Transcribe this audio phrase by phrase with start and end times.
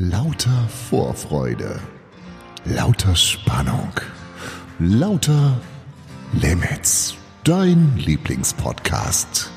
[0.00, 1.80] Lauter Vorfreude,
[2.64, 3.90] lauter Spannung,
[4.78, 5.60] lauter
[6.34, 9.50] Limits, dein Lieblingspodcast.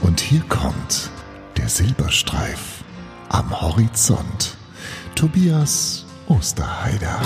[0.00, 1.10] Und hier kommt
[1.56, 2.82] der Silberstreif
[3.28, 4.56] am Horizont.
[5.14, 7.20] Tobias Osterheider.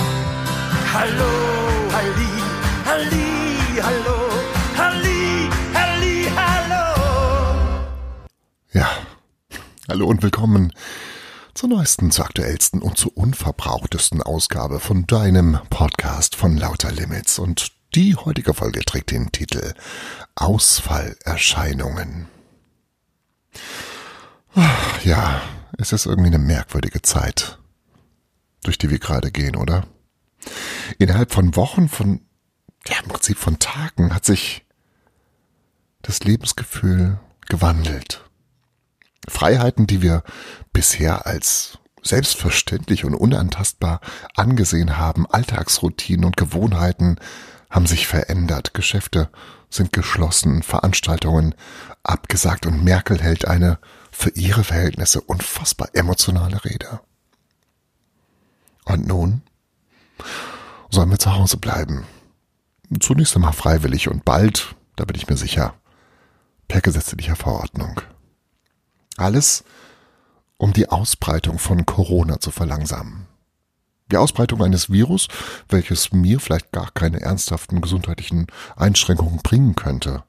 [0.93, 1.33] Hallo,
[1.91, 2.43] Halli,
[2.85, 4.29] Halli, hallo,
[4.77, 8.27] Halli, Halli, hallo.
[8.75, 8.91] Ja,
[9.89, 10.71] hallo und willkommen
[11.55, 17.39] zur neuesten, zur aktuellsten und zur unverbrauchtesten Ausgabe von deinem Podcast von Lauter Limits.
[17.39, 19.75] Und die heutige Folge trägt den Titel
[20.35, 22.29] Ausfallerscheinungen.
[25.05, 25.43] Ja,
[25.79, 27.59] es ist irgendwie eine merkwürdige Zeit,
[28.65, 29.87] durch die wir gerade gehen, oder?
[30.99, 32.21] Innerhalb von Wochen, von,
[32.87, 34.65] ja, im Prinzip von Tagen hat sich
[36.03, 38.25] das Lebensgefühl gewandelt.
[39.29, 40.23] Freiheiten, die wir
[40.73, 44.01] bisher als selbstverständlich und unantastbar
[44.35, 47.19] angesehen haben, Alltagsroutinen und Gewohnheiten
[47.71, 49.31] haben sich verändert, Geschäfte
[49.71, 51.55] sind geschlossen, Veranstaltungen
[52.03, 53.79] abgesagt und Merkel hält eine
[54.11, 57.01] für ihre Verhältnisse unfassbar emotionale Rede.
[58.85, 59.43] Und nun
[60.91, 62.05] sollen wir zu Hause bleiben.
[63.01, 65.75] Zunächst einmal freiwillig und bald, da bin ich mir sicher,
[66.69, 68.03] per gesetzlicher Verordnung.
[69.23, 69.63] Alles,
[70.57, 73.29] um die Ausbreitung von Corona zu verlangsamen.
[74.11, 75.29] Die Ausbreitung eines Virus,
[75.69, 80.25] welches mir vielleicht gar keine ernsthaften gesundheitlichen Einschränkungen bringen könnte,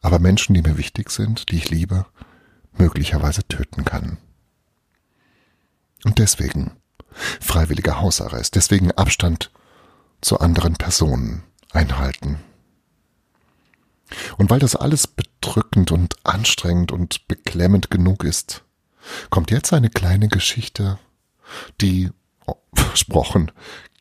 [0.00, 2.06] aber Menschen, die mir wichtig sind, die ich liebe,
[2.72, 4.16] möglicherweise töten kann.
[6.04, 6.72] Und deswegen
[7.40, 9.50] freiwilliger Hausarrest, deswegen Abstand
[10.22, 12.38] zu anderen Personen einhalten.
[14.38, 18.64] Und weil das alles bedrückend und anstrengend und beklemmend genug ist,
[19.30, 20.98] kommt jetzt eine kleine Geschichte,
[21.80, 22.10] die,
[22.46, 23.50] oh, versprochen,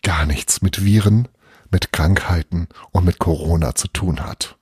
[0.03, 1.27] gar nichts mit Viren,
[1.71, 4.57] mit Krankheiten und mit Corona zu tun hat.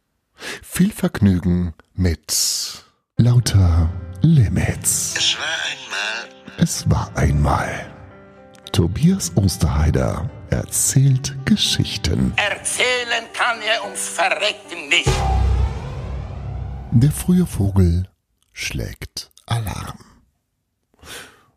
[0.61, 2.85] Viel Vergnügen mit
[3.17, 3.89] lauter
[4.21, 5.15] Limits.
[5.17, 7.93] Es war einmal Es war einmal.
[8.71, 12.33] Tobias Osterheider erzählt Geschichten.
[12.35, 15.09] Erzählen kann er ums Verrecken nicht.
[16.91, 18.07] Der frühe Vogel
[18.53, 19.99] schlägt Alarm.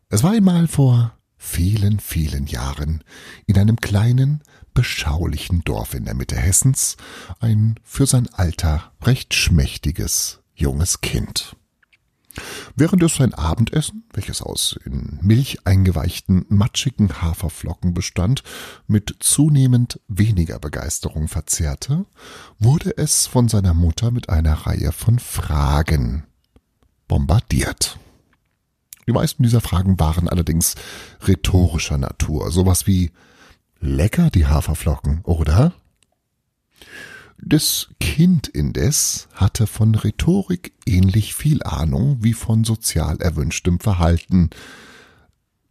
[0.09, 3.03] Es war einmal vor vielen, vielen Jahren
[3.47, 4.43] in einem kleinen,
[4.73, 6.97] beschaulichen Dorf in der Mitte Hessens
[7.39, 11.55] ein für sein Alter recht schmächtiges junges Kind.
[12.75, 18.43] Während es sein Abendessen, welches aus in Milch eingeweichten, matschigen Haferflocken bestand,
[18.87, 22.05] mit zunehmend weniger Begeisterung verzehrte,
[22.59, 26.25] wurde es von seiner Mutter mit einer Reihe von Fragen
[27.07, 27.99] bombardiert.
[29.07, 30.75] Die meisten dieser Fragen waren allerdings
[31.27, 33.11] rhetorischer Natur, sowas wie
[33.79, 35.73] lecker die Haferflocken, oder?
[37.43, 44.51] Das Kind indes hatte von Rhetorik ähnlich viel Ahnung wie von sozial erwünschtem Verhalten,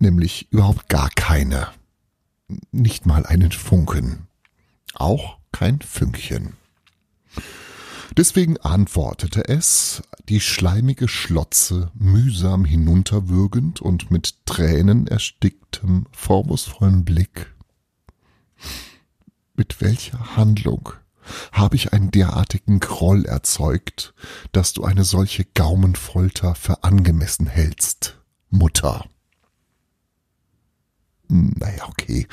[0.00, 1.68] nämlich überhaupt gar keine.
[2.72, 4.26] Nicht mal einen Funken.
[4.94, 6.54] Auch kein Fünkchen.
[8.16, 17.54] Deswegen antwortete es, die schleimige Schlotze mühsam hinunterwürgend und mit Tränen ersticktem, vorwurfsvollen Blick.
[19.54, 20.94] Mit welcher Handlung
[21.52, 24.14] habe ich einen derartigen Groll erzeugt,
[24.52, 28.18] dass du eine solche Gaumenfolter für angemessen hältst,
[28.50, 29.04] Mutter?
[31.28, 32.26] Naja, okay.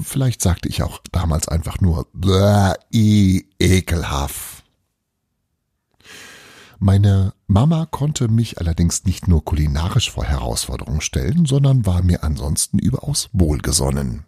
[0.00, 4.64] Vielleicht sagte ich auch damals einfach nur, "Bäh, i, ekelhaft.
[6.78, 12.78] Meine Mama konnte mich allerdings nicht nur kulinarisch vor Herausforderungen stellen, sondern war mir ansonsten
[12.78, 14.24] überaus wohlgesonnen.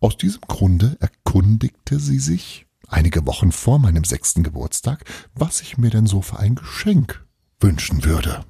[0.00, 5.90] Aus diesem Grunde erkundigte sie sich, einige Wochen vor meinem sechsten Geburtstag, was ich mir
[5.90, 7.24] denn so für ein Geschenk
[7.60, 8.44] wünschen würde.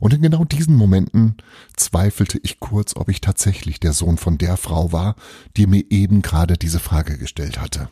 [0.00, 1.36] Und in genau diesen Momenten
[1.76, 5.16] zweifelte ich kurz, ob ich tatsächlich der Sohn von der Frau war,
[5.56, 7.90] die mir eben gerade diese Frage gestellt hatte.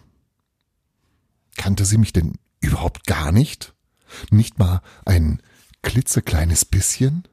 [1.56, 3.74] Kannte sie mich denn überhaupt gar nicht?
[4.30, 5.42] Nicht mal ein
[5.82, 7.26] klitzekleines bisschen?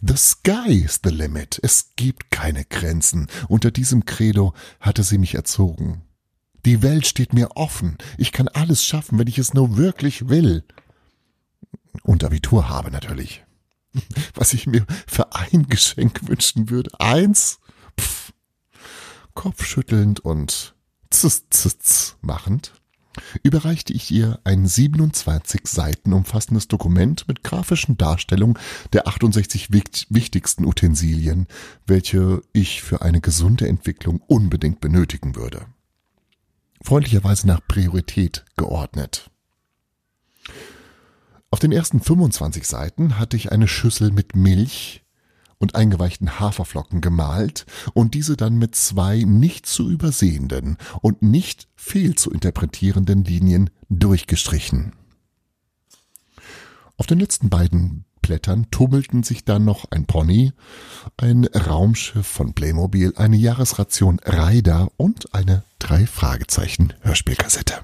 [0.00, 1.60] The sky is the limit.
[1.62, 3.28] Es gibt keine Grenzen.
[3.48, 6.02] Unter diesem Credo hatte sie mich erzogen.
[6.66, 7.96] Die Welt steht mir offen.
[8.18, 10.64] Ich kann alles schaffen, wenn ich es nur wirklich will.
[12.02, 13.44] Und Abitur habe natürlich.
[14.34, 16.90] Was ich mir für ein Geschenk wünschen würde.
[16.98, 17.60] Eins?
[17.98, 18.32] Pff.
[19.34, 20.74] Kopfschüttelnd und
[21.10, 22.72] zzz, zzz machend,
[23.44, 28.58] überreichte ich ihr ein 27 Seiten umfassendes Dokument mit grafischen Darstellungen
[28.92, 31.46] der 68 wichtigsten Utensilien,
[31.86, 35.66] welche ich für eine gesunde Entwicklung unbedingt benötigen würde.
[36.86, 39.28] Freundlicherweise nach Priorität geordnet.
[41.50, 45.02] Auf den ersten 25 Seiten hatte ich eine Schüssel mit Milch,
[45.58, 52.14] und eingeweichten Haferflocken gemalt und diese dann mit zwei nicht zu übersehenden und nicht fehl
[52.14, 54.92] zu interpretierenden Linien durchgestrichen.
[56.98, 60.52] Auf den letzten beiden Blättern tummelten sich dann noch ein Pony,
[61.16, 67.74] ein Raumschiff von Playmobil, eine Jahresration Ryder und eine drei Fragezeichen Hörspielkassette.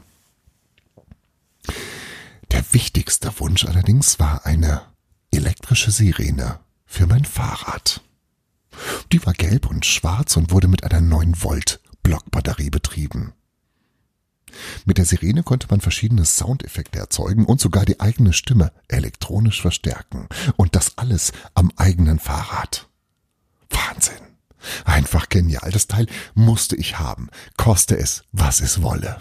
[2.50, 4.82] Der wichtigste Wunsch allerdings war eine
[5.30, 8.00] elektrische Sirene für mein Fahrrad.
[9.12, 13.32] Die war gelb und schwarz und wurde mit einer 9 Volt Blockbatterie betrieben.
[14.84, 20.28] Mit der Sirene konnte man verschiedene Soundeffekte erzeugen und sogar die eigene Stimme elektronisch verstärken.
[20.56, 22.88] Und das alles am eigenen Fahrrad.
[23.70, 24.16] Wahnsinn.
[24.84, 25.70] Einfach genial.
[25.72, 27.28] Das Teil musste ich haben.
[27.56, 29.18] Koste es, was es wolle.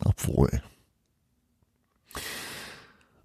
[0.00, 0.62] Obwohl.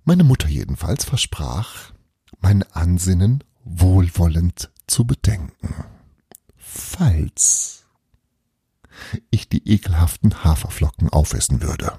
[0.04, 1.92] Meine Mutter jedenfalls versprach,
[2.40, 5.86] mein Ansinnen wohlwollend zu bedenken.
[6.58, 7.86] Falls
[9.30, 11.94] ich die ekelhaften Haferflocken aufessen würde.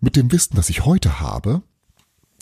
[0.00, 1.62] Mit dem Wissen, das ich heute habe,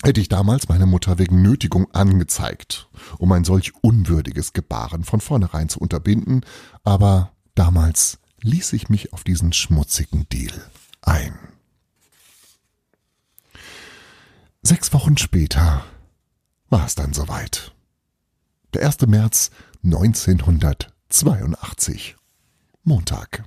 [0.02, 2.88] hätte ich damals meine Mutter wegen Nötigung angezeigt,
[3.18, 6.44] um ein solch unwürdiges Gebaren von vornherein zu unterbinden,
[6.84, 10.54] aber damals ließ ich mich auf diesen schmutzigen Deal
[11.02, 11.36] ein.
[14.62, 15.84] Sechs Wochen später
[16.68, 17.74] war es dann soweit.
[18.74, 19.00] Der 1.
[19.06, 19.50] März
[19.82, 22.17] 1982.
[22.88, 23.44] Montag.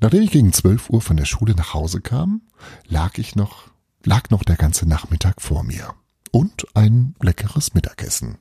[0.00, 2.42] Nachdem ich gegen 12 Uhr von der Schule nach Hause kam,
[2.86, 3.70] lag ich noch,
[4.04, 5.94] lag noch der ganze Nachmittag vor mir.
[6.32, 8.38] Und ein leckeres Mittagessen.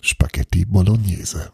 [0.00, 1.52] Spaghetti Bolognese.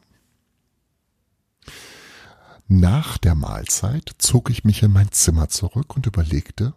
[2.69, 6.75] Nach der Mahlzeit zog ich mich in mein Zimmer zurück und überlegte,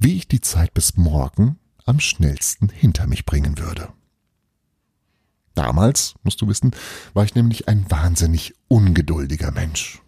[0.00, 3.92] wie ich die Zeit bis morgen am schnellsten hinter mich bringen würde.
[5.56, 6.70] Damals, musst du wissen,
[7.14, 10.02] war ich nämlich ein wahnsinnig ungeduldiger Mensch.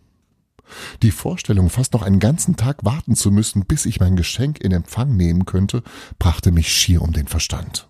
[1.03, 4.73] Die Vorstellung, fast noch einen ganzen Tag warten zu müssen, bis ich mein Geschenk in
[4.73, 5.83] Empfang nehmen könnte,
[6.19, 7.89] brachte mich schier um den Verstand.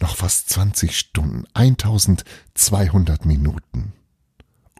[0.00, 3.92] Noch fast 20 Stunden, 1200 Minuten.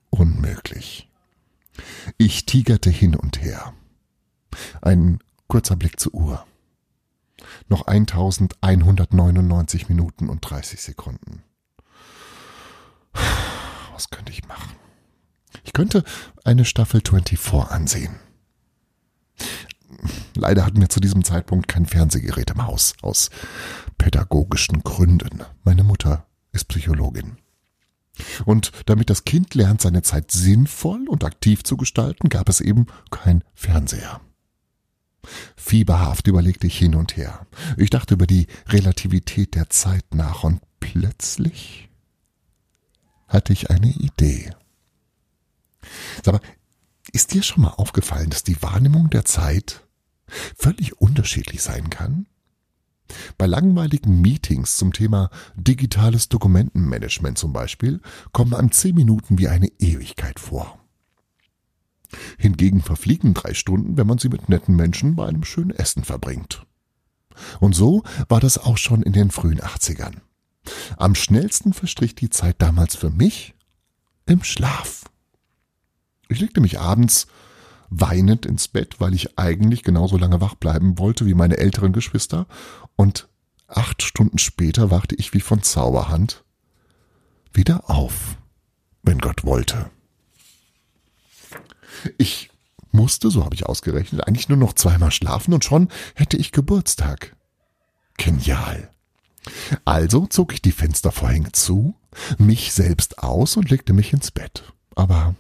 [0.09, 1.11] Unmöglich.
[2.17, 3.75] Ich tigerte hin und her.
[4.81, 6.47] Ein kurzer Blick zur Uhr.
[7.69, 11.43] Noch 1199 Minuten und 30 Sekunden.
[13.93, 14.77] Was könnte ich machen?
[15.65, 16.05] Ich könnte
[16.45, 18.17] eine Staffel 24 ansehen.
[20.35, 23.31] Leider hatten wir zu diesem Zeitpunkt kein Fernsehgerät im Haus, aus
[23.99, 25.43] pädagogischen Gründen.
[25.65, 27.37] Meine Mutter ist Psychologin.
[28.45, 32.87] Und damit das Kind lernt, seine Zeit sinnvoll und aktiv zu gestalten, gab es eben
[33.11, 34.21] kein Fernseher.
[35.57, 37.47] Fieberhaft überlegte ich hin und her.
[37.77, 41.89] Ich dachte über die Relativität der Zeit nach und plötzlich
[43.29, 44.53] hatte ich eine Idee.
[46.25, 46.41] Sag mal,
[47.13, 49.87] ist dir schon mal aufgefallen, dass die Wahrnehmung der Zeit
[50.57, 52.27] völlig unterschiedlich sein kann?
[53.37, 58.01] Bei langweiligen Meetings zum Thema digitales Dokumentenmanagement zum Beispiel
[58.33, 60.82] kommen einem zehn Minuten wie eine Ewigkeit vor.
[62.39, 66.67] Hingegen verfliegen drei Stunden, wenn man sie mit netten Menschen bei einem schönen Essen verbringt.
[67.61, 70.17] Und so war das auch schon in den frühen 80ern.
[70.97, 73.55] Am schnellsten verstrich die Zeit damals für mich
[74.27, 75.05] im Schlaf.
[76.29, 77.27] Ich legte mich abends
[77.91, 82.47] weinend ins Bett, weil ich eigentlich genauso lange wach bleiben wollte wie meine älteren Geschwister,
[82.97, 83.29] und
[83.67, 86.45] acht Stunden später wachte ich wie von Zauberhand
[87.53, 88.39] wieder auf,
[89.03, 89.91] wenn Gott wollte.
[92.19, 92.51] Ich
[92.91, 97.37] musste, so habe ich ausgerechnet, eigentlich nur noch zweimal schlafen und schon hätte ich Geburtstag.
[98.19, 98.91] Genial.
[99.85, 101.97] Also zog ich die Fenstervorhänge zu,
[102.39, 104.73] mich selbst aus und legte mich ins Bett.
[104.95, 105.35] Aber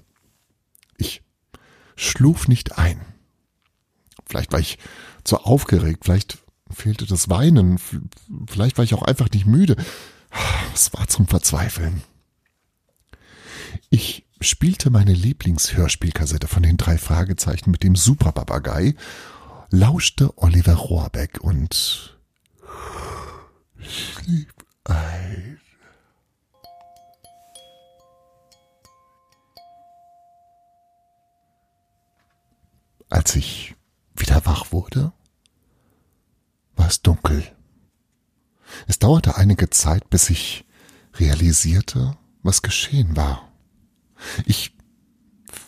[0.96, 1.22] ich
[1.94, 3.00] schluf nicht ein.
[4.26, 4.78] Vielleicht war ich
[5.24, 6.38] zu aufgeregt, vielleicht
[6.70, 7.78] fehlte das Weinen,
[8.46, 9.76] vielleicht war ich auch einfach nicht müde.
[10.74, 12.02] Es war zum Verzweifeln.
[13.90, 18.94] Ich spielte meine Lieblingshörspielkassette von den drei Fragezeichen mit dem Superpapagei,
[19.70, 22.18] lauschte Oliver Rohrbeck und
[23.78, 25.60] schlief ein.
[33.10, 33.74] Als ich
[34.16, 35.12] wieder wach wurde,
[36.76, 37.44] war es dunkel.
[38.86, 40.64] Es dauerte einige Zeit, bis ich
[41.14, 43.51] realisierte, was geschehen war.
[44.46, 44.76] Ich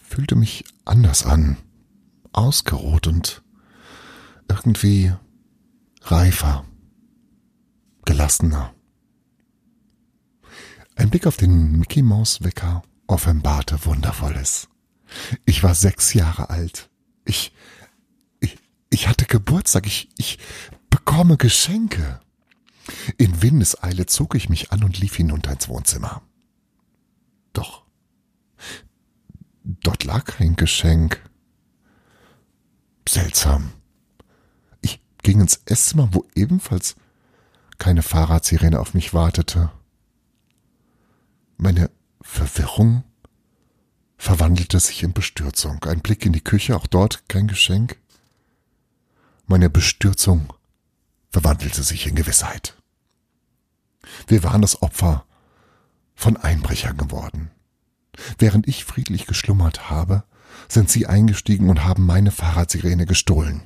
[0.08, 1.56] fühlte mich anders an,
[2.32, 3.42] ausgeruht und
[4.48, 5.12] irgendwie
[6.02, 6.64] reifer,
[8.04, 8.74] gelassener.
[10.96, 14.68] Ein Blick auf den Mickey Maus Wecker offenbarte Wundervolles.
[15.44, 16.90] Ich war sechs Jahre alt.
[17.24, 17.52] Ich,
[18.40, 18.56] ich,
[18.90, 19.86] ich hatte Geburtstag.
[19.86, 20.38] Ich, ich
[20.90, 22.20] bekomme Geschenke.
[23.16, 26.22] In Windeseile zog ich mich an und lief hinunter ins Wohnzimmer.
[27.52, 27.83] Doch,
[29.86, 31.22] dort lag kein Geschenk.
[33.08, 33.72] Seltsam.
[34.80, 36.96] Ich ging ins Esszimmer, wo ebenfalls
[37.78, 39.70] keine Fahrradsirene auf mich wartete.
[41.56, 41.90] Meine
[42.22, 43.04] Verwirrung
[44.16, 45.84] verwandelte sich in Bestürzung.
[45.84, 47.98] Ein Blick in die Küche, auch dort kein Geschenk.
[49.46, 50.52] Meine Bestürzung
[51.30, 52.74] verwandelte sich in Gewissheit.
[54.26, 55.26] Wir waren das Opfer
[56.14, 57.50] von Einbrechern geworden.
[58.38, 60.24] Während ich friedlich geschlummert habe,
[60.68, 63.62] sind sie eingestiegen und haben meine Fahrradsirene gestohlen.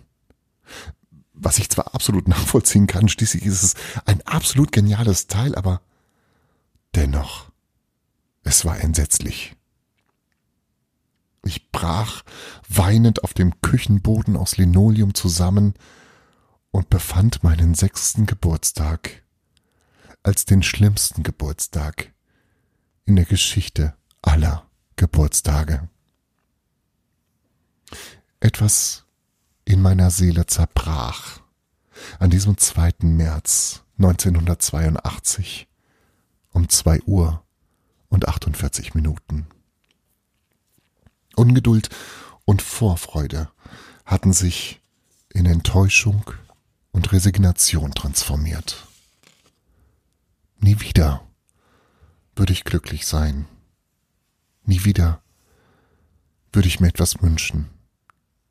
[1.33, 3.75] Was ich zwar absolut nachvollziehen kann, schließlich ist es
[4.05, 5.81] ein absolut geniales Teil, aber
[6.95, 7.50] dennoch,
[8.43, 9.55] es war entsetzlich.
[11.45, 12.25] Ich brach
[12.69, 15.75] weinend auf dem Küchenboden aus Linoleum zusammen
[16.71, 19.23] und befand meinen sechsten Geburtstag
[20.23, 22.12] als den schlimmsten Geburtstag
[23.05, 25.89] in der Geschichte aller Geburtstage.
[28.41, 29.05] Etwas
[29.65, 31.41] in meiner Seele zerbrach
[32.19, 32.95] an diesem 2.
[33.03, 35.69] März 1982
[36.53, 37.45] um zwei Uhr
[38.09, 39.47] und 48 Minuten.
[41.37, 41.89] Ungeduld
[42.45, 43.51] und Vorfreude
[44.05, 44.81] hatten sich
[45.33, 46.31] in Enttäuschung
[46.91, 48.87] und Resignation transformiert.
[50.59, 51.23] Nie wieder
[52.35, 53.47] würde ich glücklich sein.
[54.69, 55.23] Nie wieder
[56.53, 57.71] würde ich mir etwas wünschen.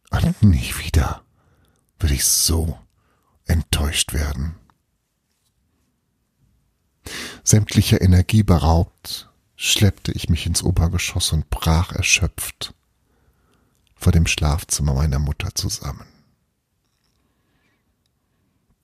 [0.09, 1.23] Und nie wieder
[1.99, 2.79] würde ich so
[3.45, 4.55] enttäuscht werden.
[7.43, 12.73] Sämtlicher Energie beraubt, schleppte ich mich ins Obergeschoss und brach erschöpft
[13.93, 16.07] vor dem Schlafzimmer meiner Mutter zusammen.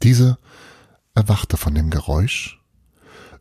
[0.04, 0.38] Diese
[1.16, 2.62] erwachte von dem Geräusch,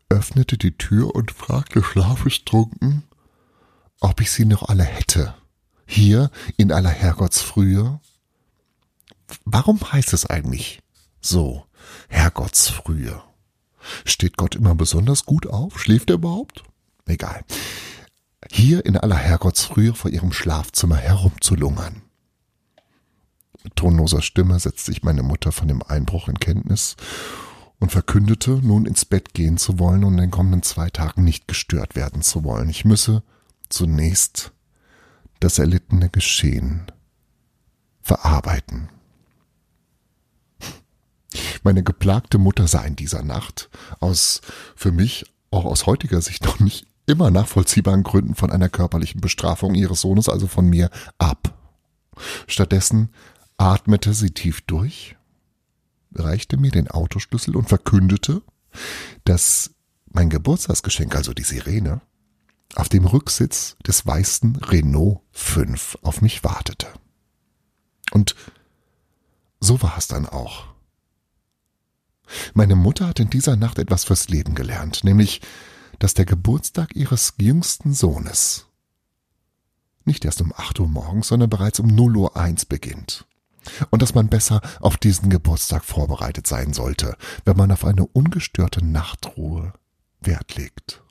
[0.09, 3.05] öffnete die Tür und fragte schlafestrunken,
[4.03, 5.35] ob ich sie noch alle hätte,
[5.87, 8.01] hier in aller Herrgottsfrühe.
[9.45, 10.83] Warum heißt es eigentlich
[11.21, 11.65] so,
[12.09, 13.23] Herrgottsfrühe?
[14.05, 15.81] Steht Gott immer besonders gut auf?
[15.81, 16.63] Schläft er überhaupt?
[17.07, 17.45] Egal
[18.51, 22.03] hier in aller Herrgottsfrühe vor ihrem Schlafzimmer herumzulungern.
[23.65, 26.97] Mit tonloser Stimme setzte sich meine Mutter von dem Einbruch in Kenntnis
[27.79, 31.47] und verkündete, nun ins Bett gehen zu wollen und in den kommenden zwei Tagen nicht
[31.47, 32.69] gestört werden zu wollen.
[32.69, 33.23] Ich müsse
[33.73, 34.53] zunächst
[35.41, 36.87] das erlittene Geschehen
[38.03, 38.89] verarbeiten.
[41.63, 44.41] Meine geplagte Mutter sah in dieser Nacht aus
[44.77, 49.75] für mich auch aus heutiger Sicht noch nicht immer nachvollziehbaren Gründen von einer körperlichen Bestrafung
[49.75, 51.59] ihres Sohnes, also von mir, ab.
[52.47, 53.11] Stattdessen
[53.57, 55.17] atmete sie tief durch,
[56.15, 58.43] reichte mir den Autoschlüssel und verkündete,
[59.25, 59.71] dass
[60.11, 62.01] mein Geburtstagsgeschenk, also die Sirene,
[62.75, 66.89] auf dem Rücksitz des weißen Renault 5 auf mich wartete.
[68.13, 68.35] Und
[69.61, 70.67] so war es dann auch.
[72.55, 75.41] Meine Mutter hat in dieser Nacht etwas fürs Leben gelernt, nämlich
[75.99, 78.67] dass der Geburtstag ihres jüngsten Sohnes
[80.05, 83.27] nicht erst um 8 Uhr morgens, sondern bereits um 0 Uhr 1 beginnt.
[83.91, 88.85] Und dass man besser auf diesen Geburtstag vorbereitet sein sollte, wenn man auf eine ungestörte
[88.85, 89.73] Nachtruhe
[90.21, 91.02] Wert legt.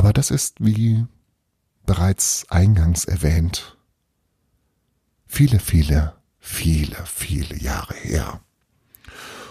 [0.00, 1.04] Aber das ist, wie
[1.84, 3.76] bereits eingangs erwähnt,
[5.26, 8.40] viele, viele, viele, viele Jahre her.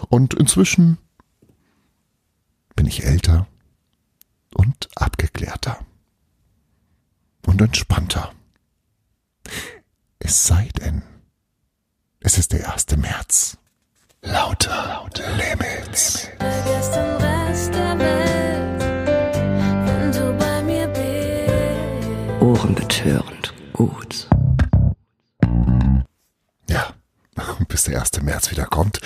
[0.08, 0.98] Und inzwischen
[2.74, 3.46] bin ich älter
[4.52, 5.86] und abgeklärter
[7.46, 8.32] und entspannter.
[10.18, 11.04] Es sei denn,
[12.18, 12.96] es ist der 1.
[12.96, 13.56] März.
[14.22, 16.26] Lauter, lauter Limits.
[16.40, 16.90] Vergiss
[22.60, 24.28] Ohrenbetörend gut.
[26.68, 26.90] Ja,
[27.68, 28.20] bis der 1.
[28.20, 29.00] März wieder kommt,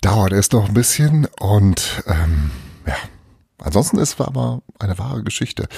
[0.00, 2.50] dauert es noch ein bisschen und ähm,
[2.84, 2.96] ja,
[3.58, 5.68] ansonsten ist es aber eine wahre Geschichte.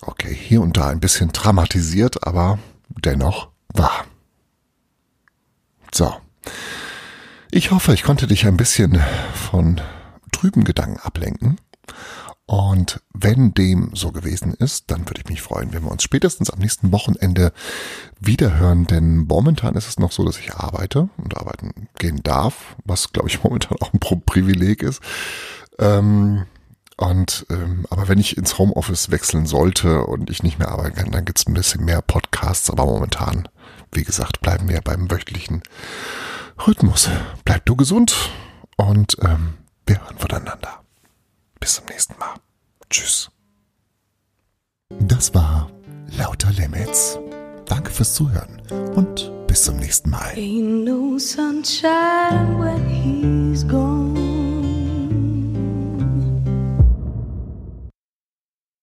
[0.00, 4.04] Okay, hier und da ein bisschen dramatisiert, aber dennoch wahr.
[5.94, 6.12] So.
[7.52, 9.00] Ich hoffe, ich konnte dich ein bisschen
[9.48, 9.80] von
[10.32, 11.60] trüben Gedanken ablenken.
[12.46, 16.48] Und wenn dem so gewesen ist, dann würde ich mich freuen, wenn wir uns spätestens
[16.48, 17.52] am nächsten Wochenende
[18.20, 18.86] wiederhören.
[18.86, 23.28] Denn momentan ist es noch so, dass ich arbeite und arbeiten gehen darf, was glaube
[23.28, 25.02] ich momentan auch ein Privileg ist.
[25.80, 26.46] Ähm,
[26.96, 31.10] und ähm, aber wenn ich ins Homeoffice wechseln sollte und ich nicht mehr arbeiten kann,
[31.10, 32.70] dann gibt's ein bisschen mehr Podcasts.
[32.70, 33.48] Aber momentan,
[33.90, 35.62] wie gesagt, bleiben wir beim wöchentlichen
[36.64, 37.10] Rhythmus.
[37.44, 38.30] Bleib du gesund
[38.76, 40.85] und ähm, wir hören voneinander.
[41.60, 42.34] Bis zum nächsten Mal.
[42.90, 43.30] Tschüss.
[45.00, 45.70] Das war
[46.16, 47.18] Lauter Limits.
[47.66, 48.62] Danke fürs Zuhören
[48.94, 50.36] und bis zum nächsten Mal.